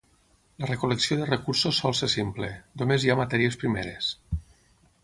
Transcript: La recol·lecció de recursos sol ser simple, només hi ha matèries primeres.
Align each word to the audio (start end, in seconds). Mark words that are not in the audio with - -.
La 0.61 0.69
recol·lecció 0.69 1.17
de 1.19 1.27
recursos 1.27 1.83
sol 1.83 1.95
ser 2.01 2.09
simple, 2.15 2.51
només 2.83 3.07
hi 3.07 3.13
ha 3.13 3.19
matèries 3.21 3.61
primeres. 3.67 4.11